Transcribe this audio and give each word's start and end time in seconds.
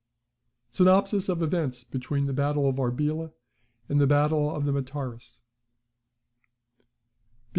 SYNOPSIS 0.71 1.29
OF 1.29 1.43
EVENTS 1.43 1.83
BETWEEN 1.83 2.25
THE 2.25 2.33
BATTLE 2.33 2.67
OF 2.67 2.79
ARBELA 2.79 3.33
AND 3.87 4.01
THE 4.01 4.07
BATTLE 4.07 4.49
OF 4.55 4.65
THE 4.65 4.73
METAURUS. 4.73 5.41